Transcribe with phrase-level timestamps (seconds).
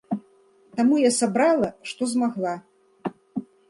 [0.79, 2.59] Таму я сабрала, што змагла.